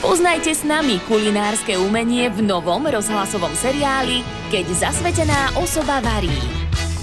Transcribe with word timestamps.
Spoznajte 0.00 0.56
s 0.56 0.64
nami 0.64 0.96
kulinárske 1.04 1.76
umenie 1.76 2.32
v 2.32 2.40
novom 2.40 2.88
rozhlasovom 2.88 3.52
seriáli 3.52 4.24
Keď 4.48 4.88
zasvetená 4.88 5.60
osoba 5.60 6.00
varí. 6.00 6.32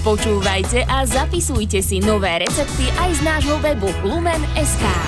Počúvajte 0.02 0.82
a 0.82 1.06
zapisujte 1.06 1.78
si 1.78 2.02
nové 2.02 2.42
recepty 2.42 2.90
aj 2.98 3.10
z 3.14 3.20
nášho 3.22 3.54
webu 3.62 3.86
Lumen.sk. 4.02 5.07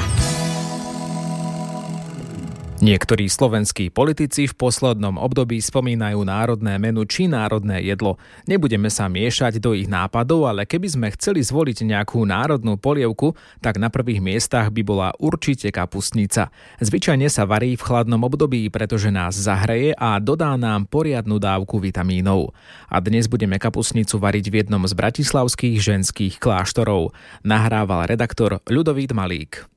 Niektorí 2.81 3.29
slovenskí 3.29 3.93
politici 3.93 4.49
v 4.49 4.57
poslednom 4.57 5.21
období 5.21 5.61
spomínajú 5.61 6.25
národné 6.25 6.81
menu 6.81 7.05
či 7.05 7.29
národné 7.29 7.85
jedlo. 7.85 8.17
Nebudeme 8.49 8.89
sa 8.89 9.05
miešať 9.05 9.61
do 9.61 9.77
ich 9.77 9.85
nápadov, 9.85 10.49
ale 10.49 10.65
keby 10.65 10.89
sme 10.89 11.13
chceli 11.13 11.45
zvoliť 11.45 11.85
nejakú 11.85 12.25
národnú 12.25 12.81
polievku, 12.81 13.37
tak 13.61 13.77
na 13.77 13.93
prvých 13.93 14.25
miestach 14.25 14.73
by 14.73 14.81
bola 14.81 15.13
určite 15.21 15.69
kapustnica. 15.69 16.49
Zvyčajne 16.81 17.29
sa 17.29 17.45
varí 17.45 17.77
v 17.77 17.85
chladnom 17.85 18.25
období, 18.25 18.73
pretože 18.73 19.13
nás 19.13 19.37
zahreje 19.37 19.93
a 20.01 20.17
dodá 20.17 20.57
nám 20.57 20.89
poriadnu 20.89 21.37
dávku 21.37 21.85
vitamínov. 21.85 22.57
A 22.89 22.97
dnes 23.05 23.29
budeme 23.29 23.61
kapustnicu 23.61 24.17
variť 24.17 24.49
v 24.49 24.65
jednom 24.65 24.81
z 24.89 24.97
bratislavských 24.97 25.77
ženských 25.85 26.41
kláštorov. 26.41 27.13
Nahrával 27.45 28.09
redaktor 28.09 28.65
Ľudovít 28.65 29.13
Malík. 29.13 29.69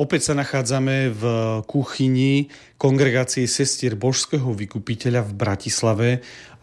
Opäť 0.00 0.32
sa 0.32 0.34
nachádzame 0.40 1.12
v 1.12 1.24
kuchyni 1.68 2.48
kongregácie 2.80 3.44
sestier 3.44 4.00
Božského 4.00 4.48
vykupiteľa 4.48 5.28
v 5.28 5.32
Bratislave 5.36 6.08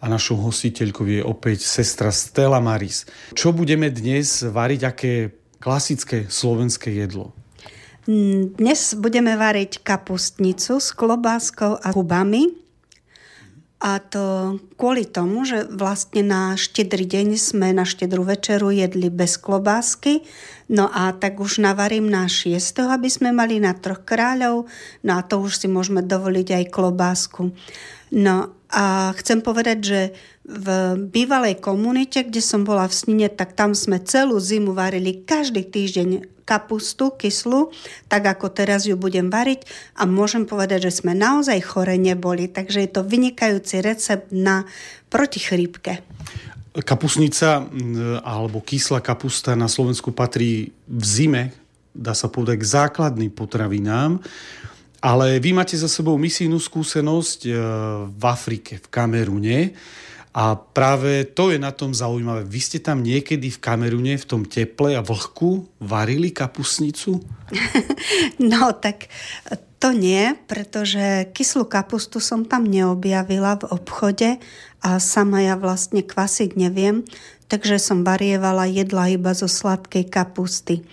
a 0.02 0.10
našou 0.10 0.42
hostiteľkou 0.42 1.06
je 1.06 1.22
opäť 1.22 1.62
sestra 1.62 2.10
Stella 2.10 2.58
Maris. 2.58 3.06
Čo 3.38 3.54
budeme 3.54 3.94
dnes 3.94 4.42
variť, 4.42 4.80
aké 4.82 5.12
klasické 5.62 6.26
slovenské 6.26 6.90
jedlo? 6.90 7.30
Dnes 8.58 8.98
budeme 8.98 9.38
variť 9.38 9.86
kapustnicu 9.86 10.82
s 10.82 10.90
klobáskou 10.90 11.78
a 11.78 11.94
hubami. 11.94 12.67
A 13.78 14.02
to 14.02 14.58
kvôli 14.74 15.06
tomu, 15.06 15.46
že 15.46 15.62
vlastne 15.70 16.26
na 16.26 16.58
štedrý 16.58 17.06
deň 17.06 17.38
sme 17.38 17.70
na 17.70 17.86
štedrú 17.86 18.26
večeru 18.26 18.74
jedli 18.74 19.06
bez 19.06 19.38
klobásky, 19.38 20.26
no 20.66 20.90
a 20.90 21.14
tak 21.14 21.38
už 21.38 21.62
navarím 21.62 22.10
na 22.10 22.26
šiestého, 22.26 22.90
aby 22.90 23.06
sme 23.06 23.30
mali 23.30 23.62
na 23.62 23.78
troch 23.78 24.02
kráľov, 24.02 24.66
no 25.06 25.12
a 25.14 25.22
to 25.22 25.38
už 25.38 25.62
si 25.62 25.66
môžeme 25.70 26.02
dovoliť 26.02 26.48
aj 26.58 26.64
klobásku. 26.74 27.54
No 28.12 28.56
a 28.68 29.16
chcem 29.16 29.40
povedať, 29.40 29.78
že 29.80 30.00
v 30.44 30.68
bývalej 31.08 31.60
komunite, 31.60 32.24
kde 32.24 32.40
som 32.40 32.64
bola 32.64 32.88
v 32.88 32.96
Snine, 32.96 33.28
tak 33.28 33.52
tam 33.56 33.72
sme 33.72 34.00
celú 34.00 34.40
zimu 34.40 34.72
varili 34.76 35.24
každý 35.24 35.64
týždeň 35.64 36.40
kapustu 36.48 37.12
kyslú, 37.12 37.68
tak 38.08 38.24
ako 38.24 38.48
teraz 38.48 38.88
ju 38.88 38.96
budem 38.96 39.28
variť 39.28 39.68
a 40.00 40.08
môžem 40.08 40.48
povedať, 40.48 40.88
že 40.88 41.04
sme 41.04 41.12
naozaj 41.12 41.60
chore 41.60 42.00
neboli, 42.00 42.48
takže 42.48 42.88
je 42.88 42.90
to 42.96 43.04
vynikajúci 43.04 43.84
recept 43.84 44.32
na 44.32 44.64
protichrípke. 45.12 46.00
Kapusnica 46.72 47.68
alebo 48.24 48.64
kyslá 48.64 49.04
kapusta 49.04 49.52
na 49.52 49.68
Slovensku 49.68 50.16
patrí 50.16 50.72
v 50.88 51.04
zime, 51.04 51.52
dá 51.92 52.16
sa 52.16 52.32
povedať, 52.32 52.64
k 52.64 52.70
základným 52.80 53.32
potravinám. 53.36 54.24
Ale 54.98 55.38
vy 55.38 55.54
máte 55.54 55.78
za 55.78 55.86
sebou 55.86 56.18
misijnú 56.18 56.58
skúsenosť 56.58 57.40
e, 57.46 57.52
v 58.10 58.24
Afrike, 58.26 58.82
v 58.82 58.86
Kamerune. 58.90 59.58
A 60.34 60.54
práve 60.54 61.26
to 61.26 61.50
je 61.50 61.58
na 61.58 61.74
tom 61.74 61.94
zaujímavé. 61.94 62.46
Vy 62.46 62.60
ste 62.62 62.78
tam 62.78 63.02
niekedy 63.02 63.50
v 63.50 63.58
Kamerune, 63.58 64.14
v 64.18 64.28
tom 64.28 64.42
teple 64.46 64.94
a 64.94 65.02
vlhku 65.02 65.66
varili 65.82 66.30
kapusnicu? 66.30 67.22
no 68.52 68.74
tak 68.78 69.10
to 69.78 69.94
nie, 69.94 70.34
pretože 70.50 71.30
kyslú 71.30 71.70
kapustu 71.70 72.18
som 72.18 72.42
tam 72.42 72.66
neobjavila 72.66 73.62
v 73.62 73.64
obchode 73.70 74.30
a 74.82 74.90
sama 74.98 75.42
ja 75.42 75.54
vlastne 75.54 76.02
kvasiť 76.02 76.58
neviem, 76.58 77.06
takže 77.48 77.80
som 77.80 78.04
varievala 78.04 78.68
jedla 78.68 79.08
iba 79.08 79.32
zo 79.32 79.48
sladkej 79.48 80.12
kapusty. 80.12 80.84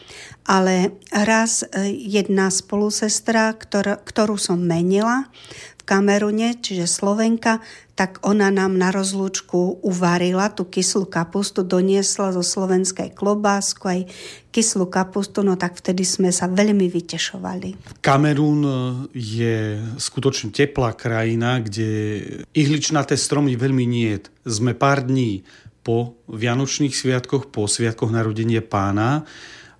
Ale 0.47 0.95
raz 1.11 1.67
e, 1.67 1.91
jedna 1.91 2.47
spolusestra, 2.49 3.53
ktorú 4.01 4.35
som 4.39 4.61
menila 4.61 5.27
v 5.75 5.83
Kamerune, 5.83 6.57
čiže 6.57 6.85
Slovenka, 6.89 7.61
tak 7.95 8.19
ona 8.27 8.51
nám 8.51 8.75
na 8.75 8.91
rozlúčku 8.91 9.79
uvarila 9.79 10.51
tú 10.51 10.67
kyslú 10.67 11.07
kapustu, 11.07 11.63
doniesla 11.63 12.35
zo 12.35 12.43
slovenskej 12.43 13.15
klobásku 13.15 13.83
aj 13.87 13.99
kyslú 14.51 14.91
kapustu, 14.91 15.41
no 15.41 15.55
tak 15.55 15.79
vtedy 15.79 16.03
sme 16.03 16.29
sa 16.29 16.45
veľmi 16.45 16.91
vytešovali. 16.93 17.99
Kamerún 18.05 18.61
e, 18.63 18.73
je 19.17 19.55
skutočne 19.97 20.53
teplá 20.53 20.93
krajina, 20.93 21.57
kde 21.57 22.21
ihličnaté 22.53 23.17
stromy 23.17 23.57
veľmi 23.57 23.85
nie. 23.89 24.13
Sme 24.45 24.77
pár 24.77 25.01
dní 25.01 25.41
po 25.85 26.17
Vianočných 26.25 26.97
sviatkoch, 26.97 27.53
po 27.53 27.69
sviatkoch 27.69 28.09
narodenia 28.09 28.65
pána. 28.65 29.21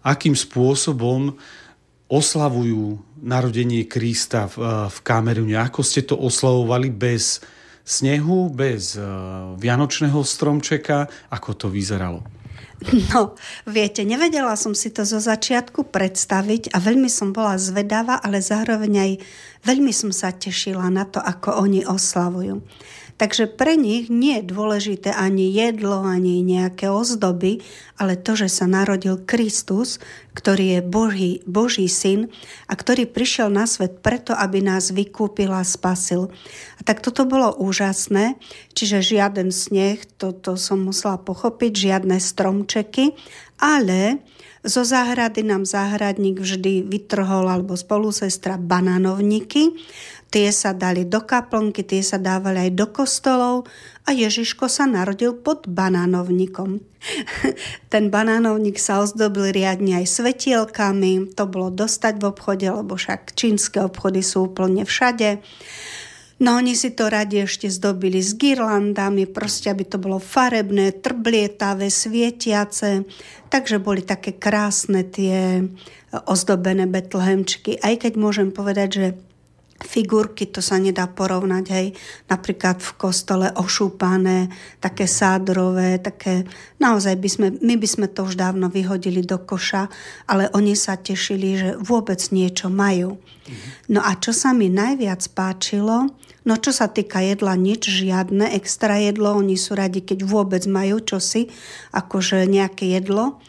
Akým 0.05 0.37
spôsobom 0.37 1.33
oslavujú 2.05 3.01
narodenie 3.25 3.89
Krista 3.89 4.45
v, 4.45 4.61
e, 4.61 4.69
v 4.93 4.97
Kamerune? 5.01 5.57
Ako 5.57 5.81
ste 5.81 6.05
to 6.05 6.13
oslavovali 6.13 6.93
bez 6.93 7.41
snehu, 7.85 8.49
bez 8.49 8.97
uh, 8.97 9.53
vianočného 9.61 10.17
stromčeka. 10.25 11.05
Ako 11.29 11.53
to 11.53 11.69
vyzeralo? 11.69 12.25
No, 13.13 13.39
viete, 13.63 14.03
nevedela 14.03 14.57
som 14.59 14.75
si 14.75 14.91
to 14.91 15.07
zo 15.07 15.21
začiatku 15.21 15.87
predstaviť 15.93 16.75
a 16.75 16.81
veľmi 16.81 17.07
som 17.07 17.31
bola 17.31 17.55
zvedavá, 17.55 18.19
ale 18.19 18.43
zároveň 18.43 18.93
aj 18.99 19.11
veľmi 19.63 19.93
som 19.95 20.11
sa 20.11 20.35
tešila 20.35 20.91
na 20.91 21.07
to, 21.07 21.23
ako 21.23 21.61
oni 21.61 21.87
oslavujú. 21.87 22.59
Takže 23.15 23.47
pre 23.47 23.79
nich 23.79 24.11
nie 24.11 24.43
je 24.43 24.51
dôležité 24.51 25.15
ani 25.15 25.47
jedlo, 25.47 26.03
ani 26.03 26.43
nejaké 26.43 26.91
ozdoby, 26.91 27.63
ale 27.95 28.19
to, 28.19 28.35
že 28.35 28.51
sa 28.51 28.67
narodil 28.67 29.23
Kristus, 29.23 30.03
ktorý 30.35 30.75
je 30.75 30.81
Boží, 30.83 31.31
Boží 31.47 31.87
syn 31.87 32.27
a 32.67 32.75
ktorý 32.75 33.07
prišiel 33.07 33.47
na 33.47 33.71
svet 33.71 34.03
preto, 34.03 34.35
aby 34.35 34.59
nás 34.59 34.91
vykúpil 34.91 35.47
a 35.55 35.63
spasil. 35.63 36.27
A 36.75 36.83
tak 36.83 36.99
toto 36.99 37.23
bolo 37.23 37.55
úžasné, 37.55 38.35
čiže 38.75 39.15
žiaden 39.15 39.47
sneh, 39.47 40.03
toto 40.19 40.59
som 40.59 40.83
musela 40.83 41.15
pochopiť, 41.15 41.71
žiadne 41.71 42.19
stromčeky, 42.19 43.15
ale 43.63 44.19
zo 44.65 44.81
záhrady 44.83 45.45
nám 45.45 45.63
záhradník 45.63 46.41
vždy 46.41 46.83
vytrhol 46.83 47.47
alebo 47.47 47.77
spolusestra 47.79 48.59
banánovníky 48.59 49.71
Tie 50.35 50.51
sa 50.51 50.75
dali 50.75 51.07
do 51.07 51.23
kaplnky, 51.23 51.87
tie 51.87 52.03
sa 52.03 52.19
dávali 52.19 52.67
aj 52.67 52.71
do 52.75 52.91
kostolov 52.91 53.71
a 54.03 54.11
Ježiško 54.11 54.67
sa 54.67 54.83
narodil 54.83 55.31
pod 55.31 55.63
banánovníkom. 55.63 56.83
Ten 57.93 58.11
banánovník 58.11 58.75
sa 58.75 58.99
ozdobil 58.99 59.55
riadne 59.55 60.03
aj 60.03 60.11
svetielkami, 60.11 61.31
to 61.39 61.47
bolo 61.47 61.71
dostať 61.71 62.19
v 62.19 62.27
obchode, 62.27 62.67
lebo 62.67 62.99
však 62.99 63.31
čínske 63.31 63.79
obchody 63.79 64.19
sú 64.19 64.51
úplne 64.51 64.83
všade. 64.83 65.39
No 66.43 66.59
oni 66.59 66.75
si 66.75 66.91
to 66.91 67.07
radi 67.07 67.47
ešte 67.47 67.71
zdobili 67.71 68.19
s 68.19 68.35
girlandami, 68.35 69.31
proste 69.31 69.71
aby 69.71 69.87
to 69.87 69.95
bolo 69.95 70.19
farebné, 70.19 70.99
trblietavé, 70.99 71.87
svietiace. 71.87 73.07
Takže 73.47 73.79
boli 73.79 74.03
také 74.03 74.35
krásne 74.35 75.07
tie 75.07 75.63
ozdobené 76.27 76.91
betlehemčky. 76.91 77.79
Aj 77.79 77.95
keď 77.95 78.19
môžem 78.19 78.51
povedať, 78.51 78.89
že 78.91 79.07
figurky, 79.75 80.47
to 80.47 80.63
sa 80.63 80.79
nedá 80.79 81.03
porovnať, 81.03 81.65
hej, 81.75 81.87
napríklad 82.31 82.79
v 82.79 82.91
kostole 82.95 83.51
ošúpané, 83.51 84.47
také 84.79 85.03
sádrové, 85.03 85.99
také, 85.99 86.47
naozaj 86.79 87.15
by 87.19 87.29
sme, 87.29 87.47
my 87.59 87.75
by 87.75 87.87
sme 87.87 88.07
to 88.07 88.23
už 88.23 88.39
dávno 88.39 88.71
vyhodili 88.71 89.19
do 89.19 89.35
koša, 89.43 89.91
ale 90.31 90.47
oni 90.55 90.79
sa 90.79 90.95
tešili, 90.95 91.49
že 91.59 91.69
vôbec 91.75 92.23
niečo 92.31 92.71
majú. 92.71 93.19
No 93.91 94.01
a 94.01 94.15
čo 94.17 94.31
sa 94.33 94.55
mi 94.55 94.71
najviac 94.71 95.21
páčilo, 95.35 96.09
no 96.45 96.53
čo 96.61 96.71
sa 96.71 96.87
týka 96.87 97.19
jedla, 97.25 97.57
nič, 97.57 97.89
žiadne 97.89 98.53
extra 98.55 99.01
jedlo, 99.01 99.35
oni 99.35 99.57
sú 99.57 99.73
radi, 99.75 100.05
keď 100.05 100.23
vôbec 100.23 100.63
majú 100.69 101.01
čosi, 101.01 101.49
akože 101.91 102.45
nejaké 102.45 102.93
jedlo, 102.93 103.41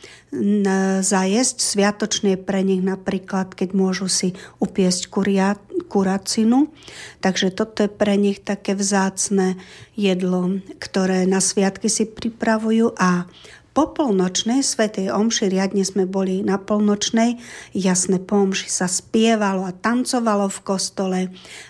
zajesť. 1.00 1.56
Sviatočný 1.62 2.34
je 2.34 2.40
pre 2.40 2.60
nich 2.66 2.82
napríklad, 2.82 3.54
keď 3.54 3.72
môžu 3.72 4.10
si 4.10 4.34
upiesť 4.58 5.08
kuria, 5.08 5.54
kuracinu. 5.86 6.74
Takže 7.22 7.54
toto 7.54 7.86
je 7.86 7.90
pre 7.90 8.18
nich 8.18 8.42
také 8.42 8.74
vzácne 8.74 9.54
jedlo, 9.94 10.58
ktoré 10.82 11.24
na 11.30 11.38
sviatky 11.38 11.86
si 11.86 12.04
pripravujú 12.10 12.98
a 12.98 13.30
po 13.76 13.92
polnočnej 13.92 14.64
svetej 14.64 15.12
omši, 15.12 15.52
riadne 15.52 15.84
sme 15.84 16.08
boli 16.08 16.40
na 16.40 16.56
polnočnej, 16.56 17.36
jasné 17.76 18.16
po 18.16 18.40
omši 18.40 18.72
sa 18.72 18.88
spievalo 18.88 19.68
a 19.68 19.76
tancovalo 19.76 20.48
v 20.48 20.60
kostole 20.64 21.20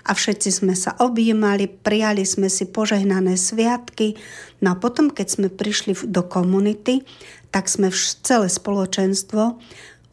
a 0.07 0.11
všetci 0.15 0.63
sme 0.63 0.79
sa 0.79 0.95
objímali, 1.03 1.67
prijali 1.67 2.23
sme 2.23 2.47
si 2.47 2.71
požehnané 2.71 3.35
sviatky. 3.35 4.15
No 4.63 4.73
a 4.73 4.79
potom, 4.79 5.11
keď 5.11 5.27
sme 5.27 5.49
prišli 5.51 5.99
do 6.07 6.23
komunity, 6.23 7.03
tak 7.51 7.67
sme 7.67 7.91
celé 8.23 8.47
spoločenstvo 8.47 9.59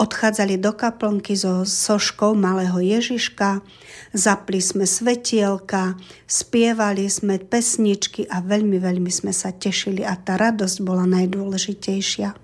odchádzali 0.03 0.59
do 0.59 0.75
kaplnky 0.75 1.39
so 1.39 1.63
soškou 1.63 2.35
malého 2.35 2.75
Ježiška, 2.83 3.63
zapli 4.11 4.59
sme 4.59 4.83
svetielka, 4.83 5.95
spievali 6.27 7.07
sme 7.07 7.39
pesničky 7.39 8.27
a 8.27 8.44
veľmi, 8.44 8.77
veľmi 8.83 9.07
sme 9.07 9.31
sa 9.31 9.55
tešili 9.55 10.03
a 10.03 10.19
tá 10.19 10.35
radosť 10.35 10.77
bola 10.83 11.07
najdôležitejšia. 11.07 12.44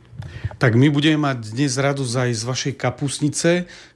Tak 0.59 0.75
my 0.75 0.91
budeme 0.91 1.19
mať 1.19 1.55
dnes 1.55 1.71
radosť 1.79 2.13
aj 2.27 2.31
z 2.35 2.43
vašej 2.43 2.73
kapusnice, 2.75 3.51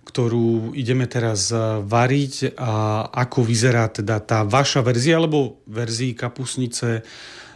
ktorú 0.07 0.71
ideme 0.75 1.07
teraz 1.07 1.51
eh, 1.51 1.59
variť 1.83 2.55
a 2.55 3.03
ako 3.11 3.43
vyzerá 3.43 3.91
teda 3.91 4.23
tá 4.23 4.47
vaša 4.47 4.79
verzia, 4.79 5.19
alebo 5.19 5.59
verzii 5.67 6.15
kapusnice 6.15 7.03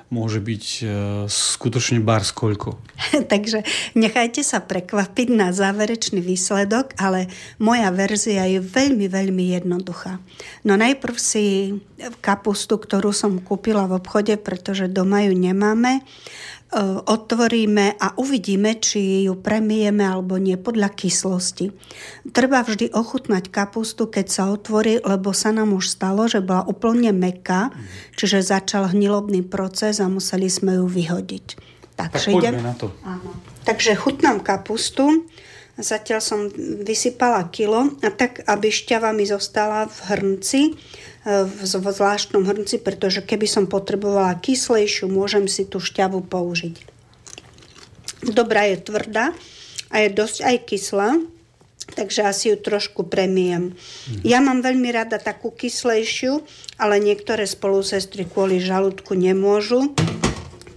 môže 0.07 0.39
byť 0.39 0.65
e, 0.81 0.86
skutočne 1.27 2.00
bar 2.00 2.24
koľko. 2.24 2.80
Takže 3.31 3.68
nechajte 3.94 4.42
sa 4.42 4.63
prekvapiť 4.63 5.27
na 5.36 5.51
záverečný 5.51 6.24
výsledok, 6.24 6.95
ale 6.95 7.27
moja 7.59 7.92
verzia 7.92 8.48
je 8.48 8.63
veľmi, 8.63 9.12
veľmi 9.12 9.54
jednoduchá. 9.59 10.19
No 10.63 10.80
najprv 10.80 11.15
si 11.19 11.75
kapustu, 12.24 12.80
ktorú 12.80 13.12
som 13.12 13.42
kúpila 13.44 13.86
v 13.89 14.00
obchode, 14.00 14.33
pretože 14.39 14.88
doma 14.88 15.27
ju 15.27 15.33
nemáme, 15.36 16.01
otvoríme 17.08 17.96
a 17.96 18.12
uvidíme, 18.19 18.75
či 18.75 19.24
ju 19.24 19.40
premijeme 19.40 20.04
alebo 20.04 20.36
nie 20.36 20.60
podľa 20.60 20.92
kyslosti. 20.92 21.72
Treba 22.36 22.60
vždy 22.60 22.92
ochutnať 22.92 23.48
kapustu, 23.48 24.12
keď 24.12 24.25
sa 24.28 24.44
otvorí, 24.52 25.00
lebo 25.00 25.31
sa 25.31 25.56
nám 25.56 25.72
už 25.72 25.88
stalo, 25.88 26.28
že 26.28 26.44
bola 26.44 26.68
úplne 26.68 27.16
meká, 27.16 27.72
čiže 28.19 28.44
začal 28.44 28.92
hnilobný 28.92 29.48
proces 29.48 30.04
a 30.04 30.12
museli 30.12 30.52
sme 30.52 30.75
ju 30.84 30.86
vyhodiť. 30.92 31.46
Tak, 31.96 32.19
tak 32.19 32.36
poďme 32.36 32.60
idem... 32.60 32.68
na 32.68 32.75
to. 32.75 32.92
Áno. 33.08 33.31
Takže 33.63 33.96
chutnám 33.96 34.44
kapustu. 34.44 35.24
Zatiaľ 35.78 36.20
som 36.25 36.50
vysypala 36.81 37.54
kilo 37.54 37.94
a 38.02 38.10
tak, 38.10 38.42
aby 38.50 38.74
šťava 38.74 39.13
mi 39.13 39.30
zostala 39.30 39.86
v 39.86 39.98
hrnci, 40.10 40.62
v 41.27 41.91
zvláštnom 41.91 42.47
hrnci, 42.47 42.79
pretože 42.79 43.19
keby 43.19 43.51
som 43.51 43.68
potrebovala 43.68 44.39
kyslejšiu, 44.39 45.12
môžem 45.12 45.51
si 45.51 45.68
tú 45.68 45.83
šťavu 45.83 46.24
použiť. 46.24 46.75
Dobrá 48.31 48.63
je 48.71 48.79
tvrdá 48.79 49.35
a 49.91 49.95
je 50.00 50.09
dosť 50.15 50.47
aj 50.47 50.57
kyslá, 50.63 51.09
takže 52.00 52.24
asi 52.24 52.56
ju 52.56 52.57
trošku 52.57 53.12
premijem. 53.12 53.75
Mhm. 53.75 54.24
Ja 54.24 54.39
mám 54.39 54.63
veľmi 54.63 54.88
rada 54.95 55.19
takú 55.19 55.51
kyslejšiu, 55.51 56.47
ale 56.79 57.03
niektoré 57.03 57.44
spolusestry 57.44 58.24
kvôli 58.24 58.63
žalúdku 58.63 59.12
nemôžu, 59.12 59.91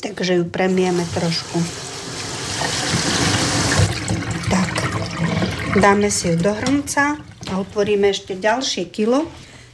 takže 0.03 0.43
ju 0.43 0.45
premijeme 0.51 1.07
trošku. 1.15 1.63
Tak, 4.51 4.71
dáme 5.79 6.11
si 6.11 6.35
ju 6.35 6.37
do 6.43 6.51
hrnca 6.51 7.23
a 7.23 7.53
otvoríme 7.63 8.11
ešte 8.11 8.35
ďalšie 8.35 8.91
kilo 8.91 9.31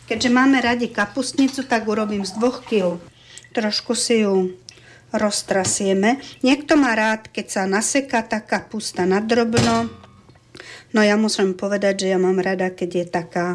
Keďže 0.07 0.31
máme 0.31 0.63
radi 0.63 0.87
kapustnicu, 0.87 1.67
tak 1.67 1.91
urobím 1.91 2.23
z 2.23 2.39
dvoch 2.39 2.63
kg. 2.63 3.03
Trošku 3.51 3.99
si 3.99 4.23
ju 4.23 4.55
roztrasieme. 5.11 6.23
Niekto 6.47 6.79
má 6.79 6.95
rád, 6.95 7.27
keď 7.31 7.47
sa 7.51 7.63
naseká 7.67 8.23
tá 8.23 8.39
kapusta 8.39 9.03
na 9.03 9.19
drobno. 9.19 9.91
No 10.95 11.01
ja 11.03 11.19
musím 11.19 11.59
povedať, 11.59 12.07
že 12.07 12.15
ja 12.15 12.19
mám 12.23 12.39
rada, 12.39 12.71
keď 12.71 12.91
je 13.03 13.07
taká, 13.11 13.47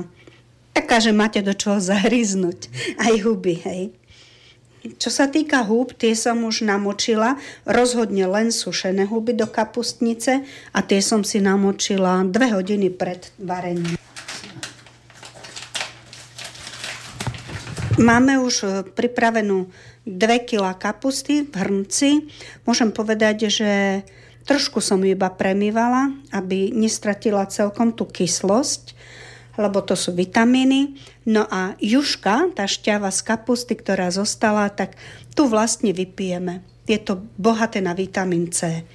taká, 0.76 1.00
že 1.00 1.16
máte 1.16 1.40
do 1.40 1.56
čoho 1.56 1.80
zahryznúť. 1.80 2.68
Aj 3.00 3.16
huby, 3.16 3.56
hej. 3.64 3.84
Čo 4.82 5.14
sa 5.14 5.30
týka 5.30 5.62
húb, 5.62 5.94
tie 5.94 6.18
som 6.18 6.42
už 6.42 6.66
namočila, 6.66 7.38
rozhodne 7.70 8.26
len 8.26 8.50
sušené 8.50 9.06
huby 9.06 9.38
do 9.38 9.46
kapustnice 9.46 10.42
a 10.74 10.80
tie 10.82 11.00
som 11.06 11.22
si 11.22 11.38
namočila 11.38 12.26
dve 12.26 12.50
hodiny 12.50 12.90
pred 12.90 13.30
varením. 13.38 14.02
Máme 18.00 18.40
už 18.40 18.56
e, 18.64 18.68
pripravenú 18.88 19.68
2 20.08 20.48
kg 20.48 20.72
kapusty 20.80 21.44
v 21.44 21.54
hrnci. 21.60 22.32
Môžem 22.64 22.88
povedať, 22.88 23.52
že 23.52 24.02
trošku 24.48 24.80
som 24.80 25.04
ju 25.04 25.12
iba 25.12 25.28
premývala, 25.28 26.16
aby 26.32 26.72
nestratila 26.72 27.44
celkom 27.52 27.92
tú 27.92 28.08
kyslosť, 28.08 28.96
lebo 29.60 29.84
to 29.84 30.00
sú 30.00 30.16
vitamíny. 30.16 30.96
No 31.28 31.44
a 31.52 31.76
juška, 31.84 32.56
tá 32.56 32.64
šťava 32.64 33.12
z 33.12 33.22
kapusty, 33.28 33.76
ktorá 33.76 34.08
zostala, 34.08 34.72
tak 34.72 34.96
tu 35.36 35.52
vlastne 35.52 35.92
vypijeme. 35.92 36.64
Je 36.88 36.96
to 36.96 37.20
bohaté 37.36 37.84
na 37.84 37.92
vitamín 37.92 38.56
C. 38.56 38.88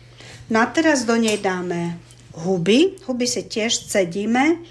No 0.49 0.65
a 0.65 0.67
teraz 0.73 1.05
do 1.05 1.21
nej 1.21 1.37
dáme 1.37 2.01
huby. 2.33 2.97
Huby 3.05 3.27
si 3.29 3.45
tiež 3.45 3.93
cedíme 3.93 4.65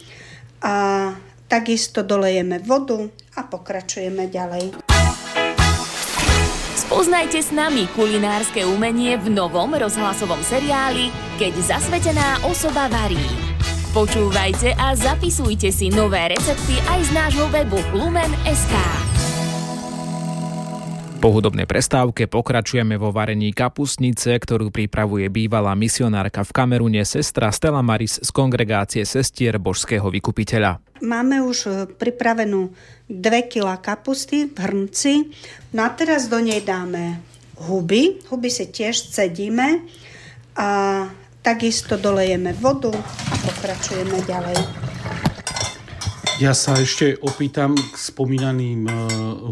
a 0.65 1.13
takisto 1.45 2.01
dolejeme 2.01 2.57
vodu, 2.63 3.05
a 3.35 3.41
pokračujeme 3.43 4.31
ďalej. 4.31 4.75
Spoznajte 6.85 7.41
s 7.41 7.49
nami 7.49 7.89
kulinárske 7.97 8.63
umenie 8.63 9.17
v 9.17 9.33
novom 9.33 9.73
rozhlasovom 9.73 10.39
seriáli 10.45 11.09
Keď 11.35 11.53
zasvetená 11.75 12.45
osoba 12.45 12.87
varí. 12.87 13.19
Počúvajte 13.91 14.75
a 14.75 14.91
zapisujte 14.95 15.71
si 15.71 15.87
nové 15.87 16.19
recepty 16.31 16.75
aj 16.83 16.99
z 17.07 17.11
nášho 17.15 17.47
webu 17.47 17.79
lumen.sk. 17.95 19.04
Po 21.25 21.33
hudobnej 21.33 21.65
prestávke 21.65 22.29
pokračujeme 22.29 23.01
vo 23.01 23.09
varení 23.09 23.49
kapustnice, 23.49 24.37
ktorú 24.37 24.69
pripravuje 24.69 25.25
bývalá 25.33 25.73
misionárka 25.73 26.45
v 26.45 26.53
Kamerune 26.53 27.01
sestra 27.01 27.49
Stella 27.49 27.81
Maris 27.81 28.21
z 28.21 28.29
kongregácie 28.29 29.01
sestier 29.09 29.57
Božského 29.57 30.05
vykupiteľa. 30.05 31.01
Máme 31.01 31.41
už 31.41 31.57
e, 31.65 31.69
pripravenú 31.89 32.69
2 33.09 33.49
kg 33.49 33.73
kapusty 33.81 34.53
v 34.53 34.53
hrnci. 34.53 35.33
No 35.73 35.89
a 35.89 35.97
teraz 35.97 36.29
do 36.29 36.37
nej 36.37 36.61
dáme 36.61 37.17
huby. 37.57 38.21
Huby 38.29 38.53
si 38.53 38.69
tiež 38.69 39.09
cedíme 39.09 39.81
a 40.53 41.09
takisto 41.41 41.97
dolejeme 41.97 42.53
vodu 42.53 42.93
a 42.93 43.33
pokračujeme 43.33 44.21
ďalej. 44.29 44.84
Ja 46.35 46.51
sa 46.51 46.75
ešte 46.75 47.15
opýtam 47.23 47.79
k 47.79 47.95
spomínaným 47.95 48.91
uh, 48.91 48.99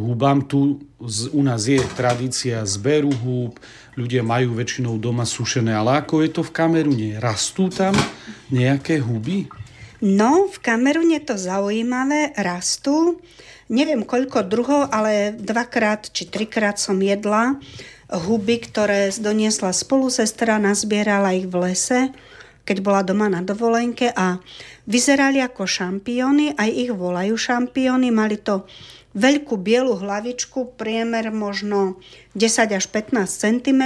hubám. 0.03 0.43
Tu 0.43 0.83
u 1.31 1.39
nás 1.39 1.63
je 1.63 1.79
tradícia 1.95 2.59
zberu 2.67 3.07
húb, 3.23 3.55
ľudia 3.95 4.19
majú 4.19 4.59
väčšinou 4.59 4.99
doma 4.99 5.23
sušené, 5.23 5.71
ale 5.71 6.03
ako 6.03 6.27
je 6.27 6.29
to 6.35 6.41
v 6.43 6.51
Kamerune? 6.51 7.09
Rastú 7.23 7.71
tam 7.71 7.95
nejaké 8.51 8.99
huby? 8.99 9.47
No, 10.03 10.51
v 10.51 10.59
Kamerune 10.59 11.23
to 11.23 11.39
zaujímavé, 11.39 12.35
rastú. 12.35 13.15
Neviem 13.71 14.03
koľko 14.03 14.43
druhov, 14.43 14.91
ale 14.91 15.31
dvakrát 15.39 16.11
či 16.11 16.27
trikrát 16.27 16.75
som 16.83 16.99
jedla 16.99 17.63
huby, 18.11 18.59
ktoré 18.59 19.07
doniesla 19.15 19.71
spolusestra, 19.71 20.59
nazbierala 20.59 21.31
ich 21.31 21.47
v 21.47 21.55
lese 21.63 22.11
keď 22.63 22.77
bola 22.79 23.01
doma 23.03 23.27
na 23.27 23.43
dovolenke 23.43 24.11
a 24.15 24.39
vyzerali 24.87 25.39
ako 25.39 25.63
šampióny, 25.63 26.59
aj 26.59 26.69
ich 26.69 26.91
volajú 26.91 27.35
šampióny, 27.35 28.11
mali 28.11 28.39
to 28.39 28.67
veľkú 29.13 29.61
bielu 29.61 29.93
hlavičku, 29.93 30.73
priemer 30.75 31.29
možno 31.29 32.01
10 32.33 32.73
až 32.73 32.85
15 32.89 33.29
cm, 33.29 33.83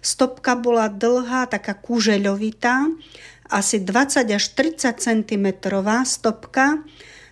stopka 0.00 0.56
bola 0.56 0.88
dlhá, 0.88 1.46
taká 1.52 1.76
kúžeľovitá, 1.76 2.88
asi 3.48 3.80
20 3.80 4.28
až 4.28 4.44
30 4.56 4.98
cm 5.00 5.46
stopka, 6.04 6.84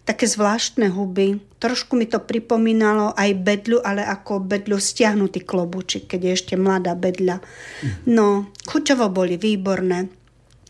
také 0.06 0.24
zvláštne 0.30 0.88
huby. 0.92 1.42
Trošku 1.58 1.98
mi 1.98 2.06
to 2.06 2.22
pripomínalo 2.22 3.12
aj 3.18 3.30
bedľu, 3.42 3.82
ale 3.82 4.06
ako 4.06 4.44
bedľu 4.44 4.78
stiahnutý 4.78 5.42
klobúčik, 5.42 6.06
keď 6.06 6.20
je 6.22 6.32
ešte 6.32 6.54
mladá 6.54 6.94
bedľa. 6.94 7.42
No, 8.06 8.48
chuťovo 8.70 9.10
boli 9.10 9.34
výborné. 9.36 10.08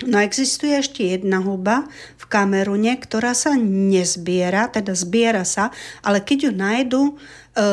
No 0.05 0.21
existuje 0.21 0.77
ešte 0.77 1.09
jedna 1.09 1.41
huba 1.41 1.89
v 2.21 2.25
Kamerune, 2.29 2.93
ktorá 3.01 3.33
sa 3.33 3.57
nezbiera, 3.57 4.69
teda 4.69 4.93
zbiera 4.93 5.41
sa, 5.49 5.73
ale 6.05 6.21
keď 6.21 6.39
ju 6.45 6.53
nájdu 6.53 7.03
e, 7.09 7.13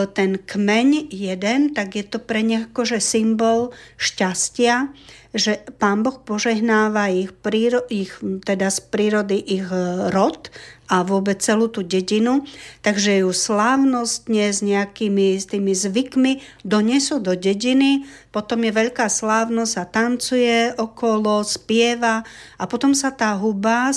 ten 0.07 0.39
kmeň 0.39 1.11
jeden, 1.11 1.75
tak 1.75 1.99
je 1.99 2.07
to 2.07 2.23
pre 2.23 2.39
nich 2.39 2.71
akože 2.71 3.03
symbol 3.03 3.75
šťastia, 3.99 4.87
že 5.33 5.65
pán 5.81 6.05
Boh 6.05 6.21
požehnáva 6.21 7.09
ich, 7.09 7.33
príro, 7.33 7.81
ich 7.89 8.13
teda 8.21 8.69
z 8.69 8.79
prírody 8.93 9.41
ich 9.41 9.65
rod 10.13 10.53
a 10.93 11.01
vôbec 11.01 11.41
celú 11.41 11.73
tú 11.73 11.81
dedinu, 11.81 12.45
takže 12.85 13.25
ju 13.25 13.33
slávnostne 13.33 14.53
s 14.53 14.61
nejakými 14.61 15.33
s 15.41 15.49
tými 15.49 15.73
zvykmi 15.73 16.37
donesú 16.61 17.17
do 17.17 17.33
dediny, 17.33 18.05
potom 18.29 18.61
je 18.61 18.71
veľká 18.77 19.09
slávnosť 19.09 19.73
a 19.81 19.85
tancuje 19.89 20.57
okolo, 20.77 21.41
spieva 21.41 22.21
a 22.61 22.63
potom 22.69 22.93
sa 22.93 23.09
tá 23.09 23.33
huba, 23.33 23.89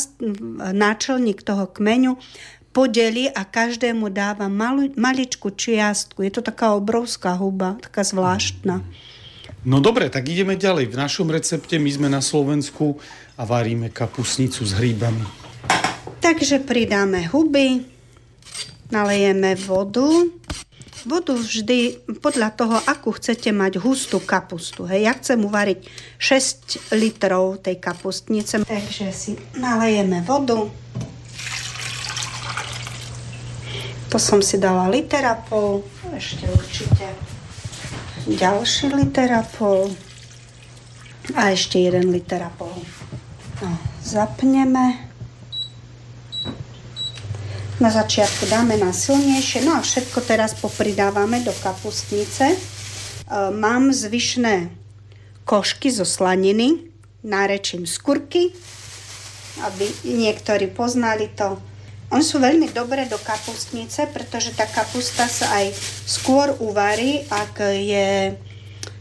náčelník 0.72 1.44
toho 1.44 1.68
kmeňu, 1.68 2.16
podeli 2.72 3.28
a 3.28 3.44
každému 3.44 4.12
dáva 4.12 4.52
malú, 4.52 4.92
maličku 4.96 5.52
čiastku. 5.52 6.24
Je 6.24 6.32
to 6.32 6.44
taká 6.44 6.76
obrovská 6.76 7.32
huba, 7.36 7.80
taká 7.80 8.04
zvláštna. 8.04 8.84
No 9.66 9.82
dobre, 9.82 10.06
tak 10.06 10.30
ideme 10.30 10.54
ďalej. 10.54 10.94
V 10.94 10.96
našom 10.96 11.26
recepte 11.26 11.74
my 11.74 11.90
sme 11.90 12.06
na 12.06 12.22
Slovensku 12.22 13.02
a 13.34 13.42
varíme 13.42 13.90
kapusnicu 13.90 14.62
s 14.62 14.78
hríbami. 14.78 15.26
Takže 16.22 16.62
pridáme 16.62 17.26
huby, 17.26 17.82
nalejeme 18.94 19.58
vodu. 19.58 20.06
Vodu 21.02 21.34
vždy 21.34 21.98
podľa 22.22 22.54
toho, 22.54 22.78
akú 22.78 23.10
chcete 23.18 23.50
mať 23.50 23.82
hustú 23.82 24.22
kapustu. 24.22 24.86
Hej. 24.86 25.10
Ja 25.10 25.12
chcem 25.18 25.42
uvariť 25.42 25.82
6 26.14 26.94
litrov 26.94 27.58
tej 27.58 27.82
kapustnice. 27.82 28.62
Takže 28.62 29.10
si 29.10 29.34
nalejeme 29.58 30.22
vodu. 30.22 30.70
To 34.14 34.18
som 34.22 34.38
si 34.38 34.62
dala 34.62 34.86
litera 34.86 35.34
pol, 35.34 35.82
ešte 36.14 36.46
určite 36.54 37.25
ďalší 38.26 38.90
liter 38.94 39.32
a 39.32 39.42
pol 39.46 39.94
ešte 41.34 41.82
jeden 41.82 42.14
liter 42.14 42.42
a 42.42 42.50
pol. 42.54 42.74
No, 43.62 43.70
zapneme. 44.04 45.08
Na 47.76 47.92
začiatku 47.92 48.48
dáme 48.48 48.80
na 48.80 48.92
silnejšie, 48.94 49.68
no 49.68 49.76
a 49.76 49.84
všetko 49.84 50.24
teraz 50.24 50.56
popridávame 50.56 51.44
do 51.44 51.52
kapustnice. 51.60 52.56
E, 52.56 52.58
mám 53.52 53.92
zvyšné 53.92 54.72
košky 55.44 55.92
zo 55.92 56.08
slaniny, 56.08 56.88
nárečím 57.20 57.84
z 57.84 57.96
kurky, 58.00 58.42
aby 59.60 59.84
niektorí 60.08 60.72
poznali 60.72 61.28
to. 61.36 61.60
Oni 62.06 62.22
sú 62.22 62.38
veľmi 62.38 62.70
dobré 62.70 63.10
do 63.10 63.18
kapustnice, 63.18 64.06
pretože 64.14 64.54
tá 64.54 64.62
kapusta 64.62 65.26
sa 65.26 65.58
aj 65.58 65.74
skôr 66.06 66.54
uvarí, 66.62 67.26
ak 67.26 67.66
je, 67.74 68.38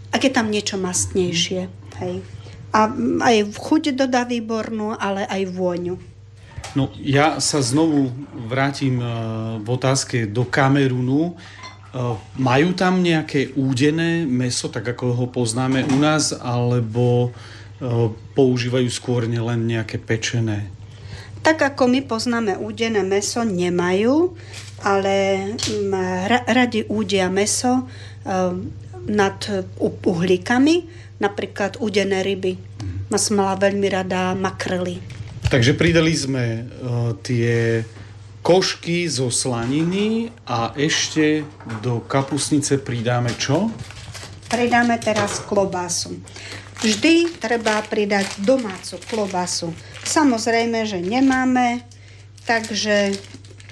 ak 0.10 0.22
je 0.26 0.32
tam 0.34 0.50
niečo 0.50 0.82
mastnejšie. 0.82 1.70
Hej. 2.02 2.26
A 2.74 2.90
aj 3.22 3.38
chuť 3.56 3.94
dodá 3.94 4.26
výbornú, 4.26 4.98
ale 4.98 5.30
aj 5.30 5.42
vôňu. 5.54 5.96
No, 6.76 6.92
ja 7.00 7.40
sa 7.40 7.64
znovu 7.64 8.12
vrátim 8.52 9.00
e, 9.00 9.06
v 9.64 9.68
otázke 9.70 10.28
do 10.28 10.44
Kamerunu. 10.44 11.32
E, 11.32 11.34
majú 12.36 12.76
tam 12.76 13.00
nejaké 13.00 13.56
údené 13.56 14.28
meso, 14.28 14.68
tak 14.68 14.84
ako 14.84 15.16
ho 15.16 15.26
poznáme 15.32 15.88
u 15.88 15.98
nás, 16.02 16.36
alebo 16.36 17.32
e, 17.32 18.10
používajú 18.36 18.90
skôr 18.92 19.24
len 19.24 19.62
nejaké 19.64 20.02
pečené? 20.02 20.68
Tak 21.46 21.62
ako 21.62 21.86
my 21.86 22.02
poznáme 22.02 22.58
údené 22.58 23.06
meso, 23.06 23.46
nemajú, 23.46 24.34
ale 24.82 25.46
mm, 25.54 25.94
radi 26.50 26.82
údia 26.90 27.30
meso 27.30 27.86
ehm, 28.26 28.74
nad 29.06 29.38
uhlíkami, 29.78 30.76
napríklad 31.22 31.78
údené 31.78 32.26
ryby. 32.26 32.58
Ma 33.14 33.22
som 33.22 33.38
mala 33.38 33.62
veľmi 33.62 33.86
rada 33.94 34.34
makrely. 34.34 34.98
Takže 35.46 35.78
pridali 35.78 36.18
sme 36.18 36.66
uh, 36.66 37.14
tie 37.22 37.86
košky 38.42 39.06
zo 39.06 39.30
slaniny 39.30 40.34
a 40.50 40.74
ešte 40.74 41.46
do 41.86 42.02
kapusnice 42.02 42.82
pridáme 42.82 43.30
čo? 43.38 43.70
Pridáme 44.50 44.98
teraz 44.98 45.46
klobásu. 45.46 46.18
Vždy 46.82 47.38
treba 47.38 47.82
pridať 47.86 48.42
domácu 48.42 48.98
klobasu. 49.06 49.70
Samozrejme, 50.06 50.86
že 50.86 51.02
nemáme, 51.02 51.82
takže 52.46 53.18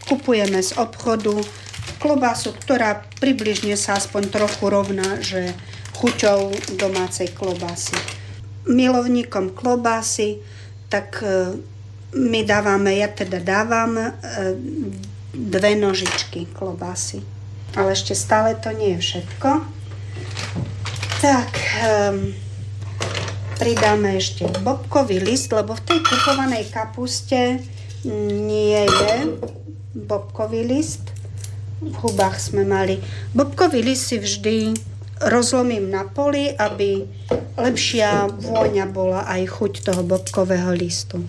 kupujeme 0.10 0.60
z 0.60 0.76
obchodu 0.76 1.38
klobasu, 2.02 2.52
ktorá 2.52 3.06
približne 3.22 3.80
sa 3.80 3.96
aspoň 3.96 4.34
trochu 4.34 4.64
rovná, 4.68 5.22
že 5.24 5.56
chuťou 5.96 6.52
domácej 6.76 7.32
klobásy. 7.32 7.96
Milovníkom 8.68 9.56
klobásy, 9.56 10.44
tak 10.92 11.24
e, 11.24 11.56
my 12.18 12.42
dávame, 12.44 13.00
ja 13.00 13.08
teda 13.08 13.40
dávam 13.40 13.96
e, 13.96 14.10
dve 15.32 15.80
nožičky 15.80 16.52
klobásy. 16.52 17.24
Ale 17.74 17.96
ešte 17.96 18.14
stále 18.14 18.54
to 18.60 18.70
nie 18.76 18.98
je 18.98 19.00
všetko. 19.02 19.50
Tak, 21.24 21.50
um, 21.88 22.36
pridáme 23.64 24.20
ešte 24.20 24.44
bobkový 24.60 25.24
list, 25.24 25.48
lebo 25.56 25.72
v 25.72 25.88
tej 25.88 26.00
kupovanej 26.04 26.68
kapuste 26.68 27.64
nie 28.44 28.76
je 28.76 29.40
bobkový 29.96 30.68
list. 30.68 31.16
V 31.80 31.96
hubách 32.04 32.44
sme 32.44 32.68
mali. 32.68 33.00
Bobkový 33.32 33.80
list 33.80 34.12
si 34.12 34.20
vždy 34.20 34.76
rozlomím 35.32 35.88
na 35.88 36.04
poli, 36.04 36.52
aby 36.52 37.08
lepšia 37.56 38.28
vôňa 38.36 38.84
bola 38.92 39.24
aj 39.32 39.56
chuť 39.56 39.88
toho 39.88 40.04
bobkového 40.04 40.76
listu. 40.76 41.24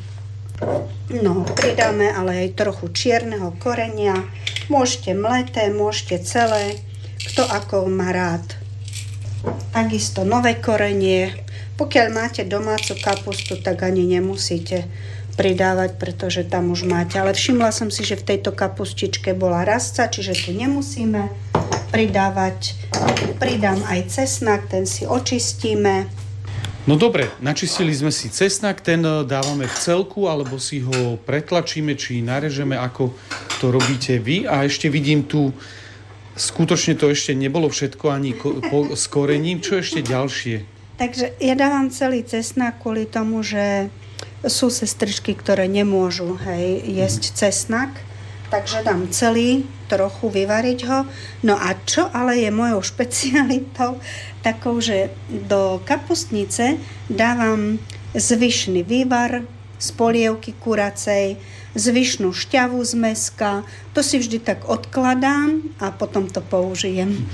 No, 1.14 1.46
pridáme 1.54 2.10
ale 2.10 2.50
aj 2.50 2.58
trochu 2.58 2.90
čierneho 2.90 3.54
korenia. 3.62 4.26
Môžete 4.66 5.14
mleté, 5.14 5.70
môžete 5.70 6.26
celé, 6.26 6.82
kto 7.30 7.46
ako 7.46 7.86
má 7.86 8.10
rád. 8.10 8.58
Takisto 9.70 10.26
nové 10.26 10.58
korenie, 10.58 11.43
pokiaľ 11.74 12.06
máte 12.14 12.42
domácu 12.46 12.94
kapustu, 13.02 13.58
tak 13.58 13.82
ani 13.82 14.06
nemusíte 14.06 14.86
pridávať, 15.34 15.98
pretože 15.98 16.46
tam 16.46 16.70
už 16.70 16.86
máte. 16.86 17.18
Ale 17.18 17.34
všimla 17.34 17.74
som 17.74 17.90
si, 17.90 18.06
že 18.06 18.14
v 18.14 18.34
tejto 18.34 18.54
kapustičke 18.54 19.34
bola 19.34 19.66
rastca, 19.66 20.06
čiže 20.06 20.46
tu 20.46 20.50
nemusíme 20.54 21.28
pridávať. 21.90 22.78
Pridám 23.42 23.82
aj 23.90 24.14
cesnak, 24.14 24.70
ten 24.70 24.86
si 24.86 25.02
očistíme. 25.06 26.06
No 26.84 27.00
dobre, 27.00 27.32
načistili 27.40 27.96
sme 27.96 28.12
si 28.12 28.28
cesnak, 28.28 28.84
ten 28.84 29.00
e, 29.00 29.24
dávame 29.24 29.64
v 29.64 29.76
celku, 29.80 30.28
alebo 30.28 30.60
si 30.60 30.84
ho 30.84 31.16
pretlačíme, 31.16 31.96
či 31.96 32.20
narežeme, 32.20 32.76
ako 32.76 33.16
to 33.56 33.72
robíte 33.72 34.20
vy. 34.20 34.44
A 34.44 34.68
ešte 34.68 34.92
vidím 34.92 35.24
tu, 35.24 35.48
skutočne 36.36 36.92
to 37.00 37.08
ešte 37.08 37.32
nebolo 37.32 37.72
všetko 37.72 38.04
ani 38.12 38.36
ko- 38.36 38.60
po, 38.68 38.92
s 38.92 39.08
korením. 39.08 39.64
Čo 39.64 39.80
ešte 39.80 40.04
ďalšie? 40.04 40.73
Takže 40.94 41.34
ja 41.42 41.54
dávam 41.58 41.90
celý 41.90 42.22
cesnak 42.22 42.78
kvôli 42.78 43.10
tomu, 43.10 43.42
že 43.42 43.90
sú 44.46 44.70
sestričky, 44.70 45.34
ktoré 45.34 45.66
nemôžu 45.66 46.38
hej, 46.46 46.84
jesť 46.86 47.34
cesnak, 47.34 47.90
takže 48.52 48.86
dám 48.86 49.10
celý, 49.10 49.66
trochu 49.90 50.30
vyvariť 50.30 50.80
ho. 50.86 51.08
No 51.42 51.58
a 51.58 51.74
čo 51.82 52.06
ale 52.14 52.38
je 52.38 52.50
mojou 52.54 52.78
špecialitou, 52.84 53.98
takou, 54.46 54.78
že 54.78 55.10
do 55.28 55.82
kapustnice 55.82 56.78
dávam 57.10 57.82
zvyšný 58.14 58.86
vývar 58.86 59.42
z 59.82 59.88
polievky 59.98 60.54
kuracej, 60.62 61.36
zvyšnú 61.74 62.30
šťavu 62.30 62.78
z 62.78 62.92
meska. 62.94 63.50
To 63.92 64.00
si 64.00 64.22
vždy 64.22 64.38
tak 64.38 64.70
odkladám 64.70 65.58
a 65.82 65.90
potom 65.90 66.30
to 66.30 66.38
použijem. 66.38 67.26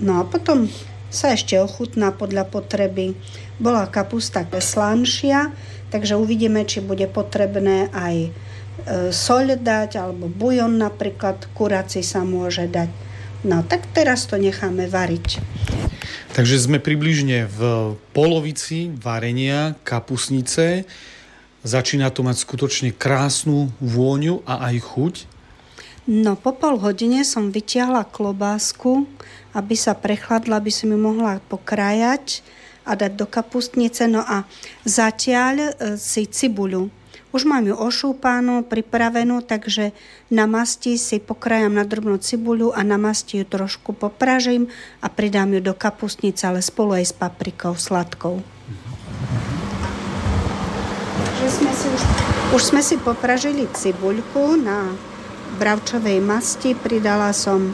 No 0.00 0.18
a 0.18 0.24
potom 0.24 0.72
sa 1.12 1.36
ešte 1.36 1.60
ochutná 1.60 2.10
podľa 2.10 2.48
potreby. 2.48 3.12
Bola 3.60 3.84
kapusta 3.86 4.42
slanšia, 4.48 5.52
takže 5.92 6.16
uvidíme, 6.16 6.64
či 6.64 6.80
bude 6.80 7.04
potrebné 7.06 7.92
aj 7.92 8.16
e, 8.24 8.30
soľ 9.12 9.60
dať, 9.60 10.00
alebo 10.00 10.32
bujon 10.32 10.80
napríklad, 10.80 11.52
kuraci 11.52 12.00
sa 12.00 12.24
môže 12.24 12.64
dať. 12.64 12.88
No 13.44 13.60
tak 13.60 13.84
teraz 13.92 14.24
to 14.24 14.40
necháme 14.40 14.88
variť. 14.88 15.42
Takže 16.32 16.56
sme 16.56 16.80
približne 16.80 17.44
v 17.44 17.60
polovici 18.16 18.88
varenia 18.88 19.76
kapusnice. 19.84 20.88
Začína 21.62 22.08
to 22.08 22.24
mať 22.24 22.40
skutočne 22.40 22.90
krásnu 22.96 23.68
vôňu 23.78 24.40
a 24.48 24.72
aj 24.72 24.76
chuť. 24.80 25.14
No 26.02 26.34
po 26.34 26.50
pol 26.50 26.82
hodine 26.82 27.22
som 27.22 27.54
vytiahla 27.54 28.10
klobásku 28.10 29.06
aby 29.52 29.74
sa 29.76 29.92
prechladla, 29.92 30.58
aby 30.58 30.72
som 30.72 30.88
ju 30.88 30.98
mohla 30.98 31.40
pokrájať 31.52 32.40
a 32.82 32.96
dať 32.96 33.12
do 33.14 33.26
kapustnice. 33.28 34.08
No 34.08 34.24
a 34.24 34.48
zatiaľ 34.82 35.54
e, 35.60 35.70
si 36.00 36.26
cibuľu. 36.26 36.88
Už 37.32 37.48
mám 37.48 37.64
ju 37.64 37.72
ošúpanú, 37.72 38.60
pripravenú, 38.68 39.40
takže 39.40 39.96
na 40.28 40.44
masti 40.44 41.00
si 41.00 41.16
pokrájam 41.16 41.72
na 41.72 41.84
drobnú 41.84 42.20
cibuľu 42.20 42.76
a 42.76 42.84
na 42.84 43.00
masti 43.00 43.40
ju 43.40 43.44
trošku 43.48 43.96
popražím 43.96 44.68
a 45.00 45.08
pridám 45.08 45.48
ju 45.56 45.60
do 45.64 45.72
kapustnice, 45.72 46.44
ale 46.44 46.60
spolu 46.60 47.00
aj 47.00 47.08
s 47.08 47.14
paprikou 47.16 47.72
sladkou. 47.72 48.44
Takže 51.24 51.46
sme 51.48 51.72
si 51.72 51.86
už, 51.88 52.02
už 52.52 52.62
sme 52.68 52.82
si 52.84 53.00
popražili 53.00 53.64
cibuľku 53.64 54.60
na 54.60 54.92
bravčovej 55.58 56.20
masti, 56.22 56.76
pridala 56.76 57.34
som 57.36 57.72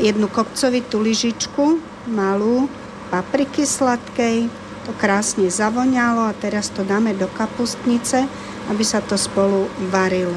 jednu 0.00 0.26
kopcovitú 0.28 1.00
lyžičku, 1.00 1.78
malú, 2.10 2.66
papriky 3.08 3.62
sladkej, 3.62 4.50
to 4.84 4.92
krásne 5.00 5.48
zavoňalo 5.48 6.28
a 6.28 6.36
teraz 6.36 6.68
to 6.68 6.84
dáme 6.84 7.16
do 7.16 7.24
kapustnice, 7.32 8.28
aby 8.68 8.84
sa 8.84 9.00
to 9.00 9.16
spolu 9.16 9.70
varilo. 9.88 10.36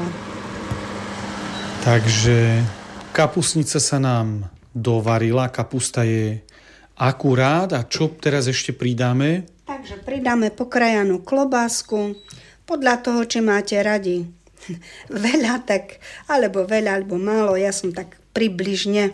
Takže 1.84 2.64
kapustnica 3.12 3.76
sa 3.80 3.98
nám 4.00 4.48
dovarila, 4.72 5.52
kapusta 5.52 6.04
je 6.04 6.40
akurát. 6.98 7.70
A 7.72 7.86
čo 7.86 8.10
teraz 8.18 8.50
ešte 8.50 8.74
pridáme? 8.74 9.46
Takže 9.68 10.00
pridáme 10.02 10.50
pokrajanú 10.50 11.22
klobásku, 11.22 12.16
podľa 12.68 13.00
toho, 13.00 13.24
či 13.24 13.40
máte 13.40 13.80
radi 13.80 14.28
veľa, 15.26 15.66
tak, 15.66 15.98
alebo 16.30 16.62
veľa, 16.62 17.02
alebo 17.02 17.18
málo. 17.18 17.58
Ja 17.58 17.74
som 17.74 17.90
tak 17.90 18.20
približne, 18.32 19.10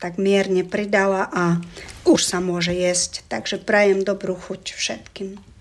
tak 0.00 0.16
mierne 0.16 0.64
pridala 0.64 1.28
a 1.28 1.60
už 2.08 2.24
sa 2.24 2.40
môže 2.40 2.72
jesť. 2.72 3.24
Takže 3.28 3.60
prajem 3.60 4.00
dobrú 4.00 4.32
chuť 4.36 4.72
všetkým. 4.72 5.44